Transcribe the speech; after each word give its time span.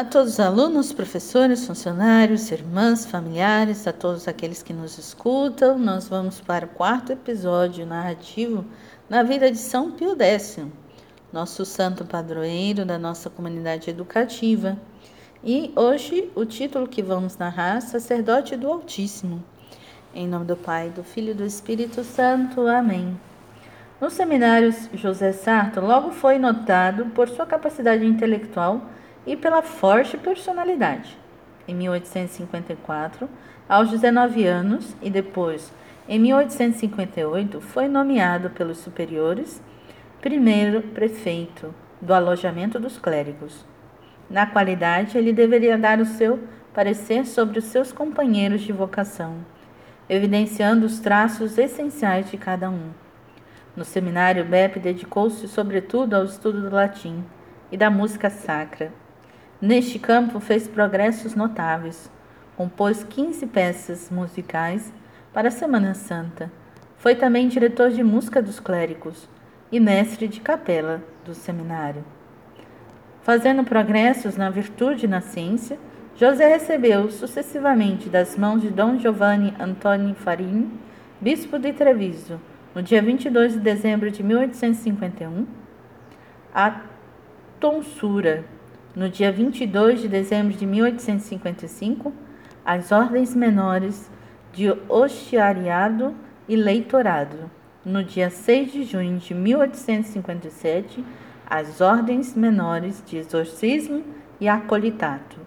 A 0.00 0.04
todos 0.04 0.32
os 0.32 0.40
alunos, 0.40 0.94
professores, 0.94 1.66
funcionários, 1.66 2.50
irmãs, 2.50 3.04
familiares, 3.04 3.86
a 3.86 3.92
todos 3.92 4.26
aqueles 4.26 4.62
que 4.62 4.72
nos 4.72 4.96
escutam, 4.96 5.78
nós 5.78 6.08
vamos 6.08 6.40
para 6.40 6.64
o 6.64 6.70
quarto 6.70 7.12
episódio 7.12 7.84
narrativo 7.84 8.64
na 9.10 9.22
vida 9.22 9.50
de 9.50 9.58
São 9.58 9.90
Pio 9.92 10.16
X, 10.18 10.58
nosso 11.30 11.66
santo 11.66 12.06
padroeiro 12.06 12.86
da 12.86 12.98
nossa 12.98 13.28
comunidade 13.28 13.90
educativa. 13.90 14.78
E 15.44 15.70
hoje 15.76 16.32
o 16.34 16.46
título 16.46 16.88
que 16.88 17.02
vamos 17.02 17.36
narrar, 17.36 17.82
Sacerdote 17.82 18.56
do 18.56 18.72
Altíssimo. 18.72 19.44
Em 20.14 20.26
nome 20.26 20.46
do 20.46 20.56
Pai, 20.56 20.88
do 20.88 21.04
Filho 21.04 21.32
e 21.32 21.34
do 21.34 21.44
Espírito 21.44 22.04
Santo. 22.04 22.66
Amém. 22.66 23.20
No 24.00 24.08
seminário, 24.08 24.74
José 24.94 25.32
Sarto 25.32 25.78
logo 25.78 26.10
foi 26.10 26.38
notado 26.38 27.04
por 27.14 27.28
sua 27.28 27.44
capacidade 27.44 28.06
intelectual 28.06 28.80
e 29.26 29.36
pela 29.36 29.62
forte 29.62 30.16
personalidade. 30.16 31.18
Em 31.66 31.74
1854, 31.74 33.28
aos 33.68 33.90
19 33.90 34.44
anos, 34.46 34.96
e 35.00 35.10
depois, 35.10 35.72
em 36.08 36.18
1858, 36.18 37.60
foi 37.60 37.86
nomeado 37.86 38.50
pelos 38.50 38.78
superiores 38.78 39.62
primeiro 40.20 40.82
prefeito 40.82 41.74
do 42.00 42.12
alojamento 42.12 42.78
dos 42.78 42.98
clérigos. 42.98 43.64
Na 44.28 44.46
qualidade, 44.46 45.16
ele 45.16 45.32
deveria 45.32 45.78
dar 45.78 46.00
o 46.00 46.04
seu 46.04 46.38
parecer 46.72 47.26
sobre 47.26 47.58
os 47.58 47.64
seus 47.64 47.92
companheiros 47.92 48.62
de 48.62 48.72
vocação, 48.72 49.38
evidenciando 50.08 50.86
os 50.86 50.98
traços 51.00 51.58
essenciais 51.58 52.30
de 52.30 52.36
cada 52.36 52.70
um. 52.70 52.90
No 53.76 53.84
seminário, 53.84 54.44
Beppe 54.44 54.78
dedicou-se 54.78 55.46
sobretudo 55.48 56.14
ao 56.14 56.24
estudo 56.24 56.62
do 56.62 56.74
latim 56.74 57.24
e 57.70 57.76
da 57.76 57.88
música 57.88 58.28
sacra, 58.28 58.92
Neste 59.60 59.98
campo 59.98 60.40
fez 60.40 60.66
progressos 60.66 61.34
notáveis. 61.34 62.10
Compôs 62.56 63.04
15 63.04 63.46
peças 63.48 64.10
musicais 64.10 64.90
para 65.34 65.48
a 65.48 65.50
Semana 65.50 65.92
Santa. 65.92 66.50
Foi 66.96 67.14
também 67.14 67.46
diretor 67.46 67.90
de 67.90 68.02
música 68.02 68.40
dos 68.40 68.58
clérigos 68.58 69.28
e 69.70 69.78
mestre 69.78 70.28
de 70.28 70.40
capela 70.40 71.02
do 71.26 71.34
seminário. 71.34 72.02
Fazendo 73.22 73.62
progressos 73.62 74.34
na 74.34 74.48
virtude 74.48 75.04
e 75.04 75.08
na 75.08 75.20
ciência, 75.20 75.78
José 76.16 76.48
recebeu 76.48 77.10
sucessivamente 77.10 78.08
das 78.08 78.38
mãos 78.38 78.62
de 78.62 78.70
Dom 78.70 78.98
Giovanni 78.98 79.54
Antônio 79.60 80.14
Farini, 80.14 80.70
bispo 81.20 81.58
de 81.58 81.74
Treviso, 81.74 82.40
no 82.74 82.82
dia 82.82 83.02
22 83.02 83.52
de 83.52 83.60
dezembro 83.60 84.10
de 84.10 84.22
1851, 84.22 85.46
a 86.54 86.80
tonsura 87.58 88.44
no 88.94 89.08
dia 89.08 89.30
22 89.30 90.00
de 90.00 90.08
dezembro 90.08 90.56
de 90.56 90.66
1855, 90.66 92.12
as 92.64 92.90
ordens 92.90 93.34
menores 93.34 94.10
de 94.52 94.70
hostiariado 94.88 96.14
e 96.48 96.56
leitorado. 96.56 97.50
No 97.84 98.02
dia 98.02 98.30
6 98.30 98.72
de 98.72 98.84
junho 98.84 99.18
de 99.18 99.32
1857, 99.32 101.04
as 101.48 101.80
ordens 101.80 102.34
menores 102.34 103.02
de 103.06 103.16
exorcismo 103.16 104.04
e 104.40 104.48
acolitato. 104.48 105.38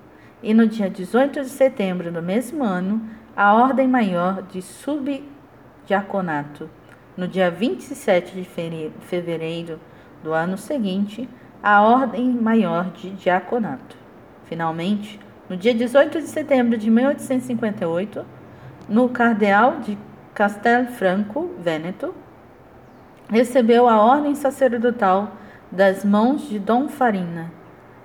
E 0.42 0.54
no 0.54 0.68
dia 0.68 0.90
18 0.90 1.42
de 1.42 1.50
setembro 1.50 2.12
do 2.12 2.22
mesmo 2.22 2.64
ano, 2.64 3.02
a 3.36 3.54
ordem 3.54 3.88
maior 3.88 4.42
de 4.44 4.62
subdiaconato. 4.62 6.70
No 7.16 7.28
dia 7.28 7.52
27 7.52 8.36
de 8.36 8.44
fevereiro 9.02 9.80
do 10.24 10.34
ano 10.34 10.58
seguinte, 10.58 11.30
a 11.64 11.82
Ordem 11.82 12.30
Maior 12.30 12.92
de 12.92 13.12
Diaconato. 13.12 13.96
Finalmente, 14.44 15.18
no 15.48 15.56
dia 15.56 15.74
18 15.74 16.20
de 16.20 16.28
setembro 16.28 16.78
de 16.78 16.92
1858, 16.92 18.26
no 18.90 19.08
Cardeal 19.08 19.80
de 19.80 19.98
Castelfranco, 20.34 21.52
Vêneto, 21.60 22.14
recebeu 23.30 23.88
a 23.88 23.98
ordem 23.98 24.36
sacerdotal 24.36 25.38
das 25.72 26.04
mãos 26.04 26.50
de 26.50 26.60
Dom 26.60 26.90
Farina, 26.90 27.50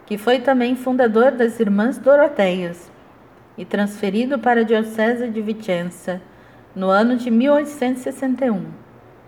que 0.06 0.16
foi 0.16 0.38
também 0.38 0.76
fundador 0.76 1.32
das 1.32 1.58
Irmãs 1.58 1.98
Doroteias, 1.98 2.88
e 3.56 3.64
transferido 3.64 4.38
para 4.38 4.60
a 4.60 4.64
Diocese 4.64 5.28
de 5.28 5.42
Vicenza 5.42 6.22
no 6.76 6.88
ano 6.91 7.16
de 7.16 7.28
1861. 7.28 8.66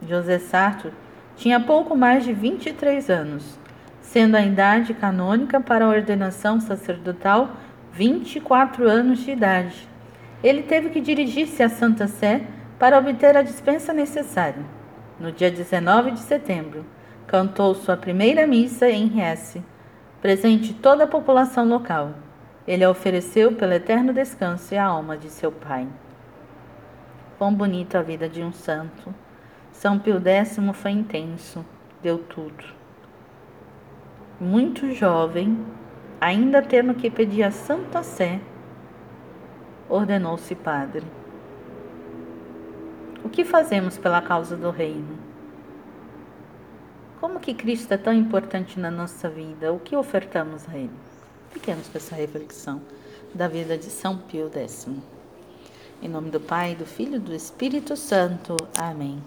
José 0.07 0.39
Sarto 0.39 0.93
tinha 1.35 1.59
pouco 1.59 1.97
mais 1.97 2.23
de 2.23 2.33
23 2.33 3.11
anos 3.11 3.59
sendo 4.11 4.35
a 4.35 4.43
idade 4.43 4.93
canônica 4.93 5.61
para 5.61 5.85
a 5.85 5.89
ordenação 5.89 6.59
sacerdotal 6.59 7.51
24 7.93 8.89
anos 8.89 9.21
de 9.21 9.31
idade. 9.31 9.89
Ele 10.43 10.65
teve 10.65 10.91
que 10.91 11.01
dirigir-se 11.01 11.63
à 11.63 11.69
Santa 11.69 12.09
Sé 12.09 12.43
para 12.77 12.99
obter 12.99 13.37
a 13.37 13.43
dispensa 13.43 13.93
necessária. 13.93 14.65
No 15.21 15.31
dia 15.31 15.49
19 15.49 16.11
de 16.11 16.19
setembro, 16.19 16.85
cantou 17.25 17.73
sua 17.73 17.97
primeira 17.97 18.49
missa 18.49 18.91
em 18.91 19.21
Hesse, 19.21 19.63
presente 20.21 20.75
toda 20.75 21.05
a 21.05 21.07
população 21.07 21.69
local. 21.69 22.15
Ele 22.67 22.85
a 22.85 22.91
ofereceu 22.91 23.53
pelo 23.53 23.75
eterno 23.75 24.13
descanso 24.13 24.75
e 24.75 24.77
a 24.77 24.87
alma 24.87 25.17
de 25.17 25.31
seu 25.31 25.53
pai. 25.53 25.87
Quão 27.39 27.55
bonita 27.55 28.01
a 28.01 28.03
vida 28.03 28.29
de 28.29 28.43
um 28.43 28.51
santo! 28.51 29.15
São 29.71 30.01
Pio 30.01 30.21
X 30.21 30.59
foi 30.75 30.91
intenso, 30.91 31.65
deu 32.03 32.19
tudo 32.19 32.80
muito 34.41 34.93
jovem, 34.95 35.59
ainda 36.21 36.63
tendo 36.63 36.95
que 36.95 37.11
pedir 37.11 37.43
a 37.43 37.51
Santa 37.51 38.03
Sé, 38.03 38.41
ordenou-se 39.89 40.55
padre. 40.55 41.05
O 43.23 43.29
que 43.29 43.45
fazemos 43.45 43.99
pela 43.99 44.23
causa 44.23 44.57
do 44.57 44.71
reino? 44.71 45.19
Como 47.21 47.39
que 47.39 47.53
Cristo 47.53 47.93
é 47.93 47.99
tão 47.99 48.15
importante 48.15 48.81
na 48.81 48.91
nossa 48.91 49.29
vida? 49.29 49.71
O 49.73 49.79
que 49.79 49.95
ofertamos 49.95 50.67
a 50.71 50.77
Ele? 50.77 50.91
Fiquemos 51.51 51.87
com 51.89 51.99
essa 51.99 52.15
reflexão 52.15 52.81
da 53.35 53.47
vida 53.47 53.77
de 53.77 53.85
São 53.85 54.17
Pio 54.17 54.51
X. 54.53 54.89
Em 56.01 56.09
nome 56.09 56.31
do 56.31 56.41
Pai, 56.41 56.75
do 56.75 56.87
Filho 56.87 57.17
e 57.17 57.19
do 57.19 57.35
Espírito 57.35 57.95
Santo. 57.95 58.57
Amém. 58.79 59.23